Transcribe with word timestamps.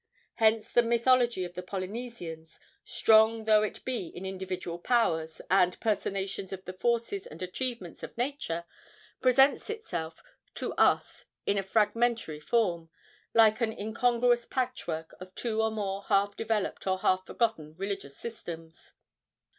Hence 0.37 0.71
the 0.71 0.81
mythology 0.81 1.43
of 1.45 1.53
the 1.53 1.61
Polynesians, 1.61 2.59
strong 2.83 3.45
though 3.45 3.61
it 3.61 3.85
be 3.85 4.07
in 4.07 4.25
individual 4.25 4.79
powers 4.79 5.41
and 5.47 5.79
personations 5.79 6.51
of 6.51 6.65
the 6.65 6.73
forces 6.73 7.27
and 7.27 7.39
achievements 7.43 8.01
of 8.01 8.17
nature, 8.17 8.63
presents 9.21 9.69
itself 9.69 10.23
to 10.55 10.73
us 10.73 11.25
in 11.45 11.59
a 11.59 11.61
fragmentary 11.61 12.39
form, 12.39 12.89
like 13.35 13.61
an 13.61 13.71
incongruous 13.73 14.47
patchwork 14.47 15.13
of 15.19 15.35
two 15.35 15.61
or 15.61 15.69
more 15.69 16.01
half 16.05 16.35
developed 16.35 16.87
or 16.87 16.97
half 16.97 17.27
forgotten 17.27 17.75
religious 17.77 18.17
systems. 18.17 18.93